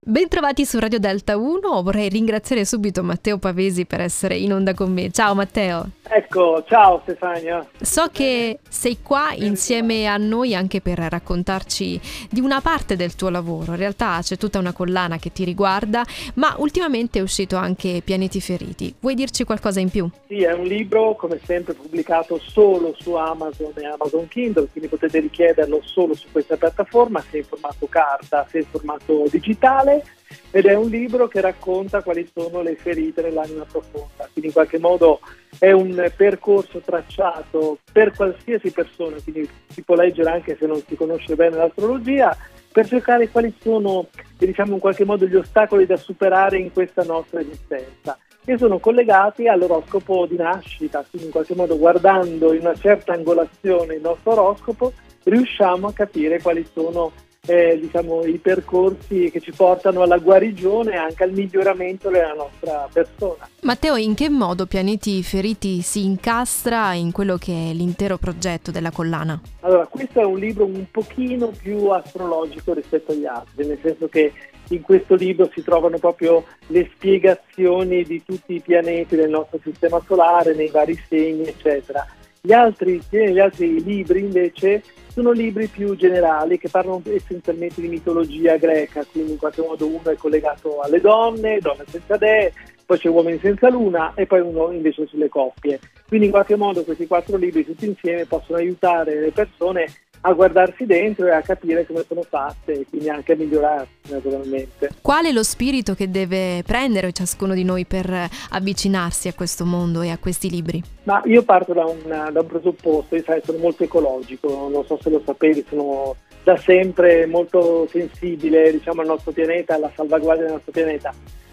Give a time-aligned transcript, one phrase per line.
[0.00, 4.92] Bentrovati su Radio Delta 1, vorrei ringraziare subito Matteo Pavesi per essere in onda con
[4.92, 5.10] me.
[5.10, 5.90] Ciao Matteo.
[6.18, 7.64] Ecco, ciao Stefania.
[7.80, 13.28] So che sei qua insieme a noi anche per raccontarci di una parte del tuo
[13.28, 13.70] lavoro.
[13.70, 16.04] In realtà c'è tutta una collana che ti riguarda,
[16.34, 18.92] ma ultimamente è uscito anche Pianeti Feriti.
[18.98, 20.10] Vuoi dirci qualcosa in più?
[20.26, 25.20] Sì, è un libro come sempre pubblicato solo su Amazon e Amazon Kindle, quindi potete
[25.20, 30.04] richiederlo solo su questa piattaforma, sia in formato carta, sia in formato digitale
[30.50, 34.78] ed è un libro che racconta quali sono le ferite nell'anima profonda, quindi in qualche
[34.78, 35.20] modo
[35.58, 40.96] è un percorso tracciato per qualsiasi persona, quindi si può leggere anche se non si
[40.96, 42.36] conosce bene l'astrologia,
[42.70, 47.40] per cercare quali sono diciamo in qualche modo gli ostacoli da superare in questa nostra
[47.40, 48.18] esistenza.
[48.44, 53.94] Che sono collegati all'oroscopo di nascita, quindi in qualche modo guardando in una certa angolazione
[53.94, 54.92] il nostro oroscopo
[55.24, 57.12] riusciamo a capire quali sono
[57.48, 62.86] eh, diciamo, i percorsi che ci portano alla guarigione e anche al miglioramento della nostra
[62.92, 63.48] persona.
[63.62, 68.90] Matteo, in che modo Pianeti Feriti si incastra in quello che è l'intero progetto della
[68.90, 69.40] collana?
[69.60, 74.30] Allora, questo è un libro un pochino più astrologico rispetto agli altri, nel senso che
[74.68, 80.02] in questo libro si trovano proprio le spiegazioni di tutti i pianeti del nostro sistema
[80.06, 82.06] solare, nei vari segni, eccetera.
[82.48, 88.56] Gli altri, gli altri libri invece sono libri più generali che parlano essenzialmente di mitologia
[88.56, 92.54] greca, quindi in qualche modo uno è collegato alle donne, donne senza dee,
[92.86, 95.78] poi c'è Uomini senza luna e poi uno invece sulle coppie.
[96.06, 99.84] Quindi in qualche modo questi quattro libri tutti insieme possono aiutare le persone
[100.28, 104.90] a guardarsi dentro e a capire come sono fatte e quindi anche a migliorarsi naturalmente.
[105.00, 110.02] Qual è lo spirito che deve prendere ciascuno di noi per avvicinarsi a questo mondo
[110.02, 110.82] e a questi libri?
[111.04, 114.98] Ma io parto da un, da un presupposto, io sai, sono molto ecologico, non so
[115.00, 120.54] se lo sapevi, sono da sempre molto sensibile diciamo, al nostro pianeta, alla salvaguardia del
[120.54, 121.12] nostro pianeta.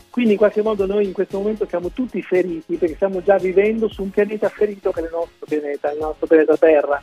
[0.10, 3.90] Quindi in qualche modo noi in questo momento siamo tutti feriti perché stiamo già vivendo
[3.90, 7.02] su un pianeta ferito che è il nostro pianeta, il nostro pianeta Terra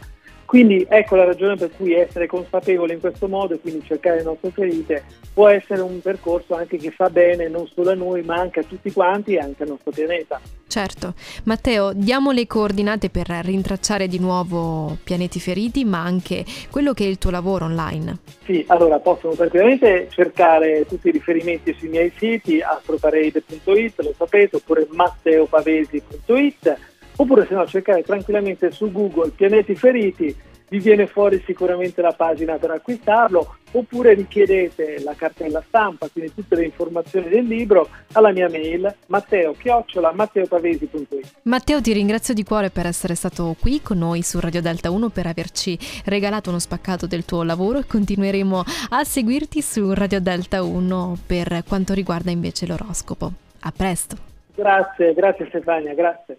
[0.52, 4.24] quindi ecco la ragione per cui essere consapevole in questo modo e quindi cercare le
[4.24, 5.02] nostre ferite
[5.32, 8.62] può essere un percorso anche che fa bene non solo a noi ma anche a
[8.62, 10.38] tutti quanti e anche al nostro pianeta.
[10.66, 11.14] Certo.
[11.44, 17.08] Matteo, diamo le coordinate per rintracciare di nuovo Pianeti Feriti ma anche quello che è
[17.08, 18.18] il tuo lavoro online.
[18.44, 24.86] Sì, allora possono tranquillamente cercare tutti i riferimenti sui miei siti astroparade.it, lo sapete, oppure
[24.90, 30.34] matteopavesi.it oppure se no cercare tranquillamente su Google pianeti feriti
[30.72, 36.56] vi viene fuori sicuramente la pagina per acquistarlo oppure richiedete la cartella stampa, quindi tutte
[36.56, 43.14] le informazioni del libro alla mia mail matteo-matteopavesi.it Matteo ti ringrazio di cuore per essere
[43.14, 47.42] stato qui con noi su Radio Delta 1 per averci regalato uno spaccato del tuo
[47.42, 53.30] lavoro e continueremo a seguirti su Radio Delta 1 per quanto riguarda invece l'oroscopo.
[53.60, 54.16] A presto!
[54.54, 56.38] Grazie, grazie Stefania, grazie.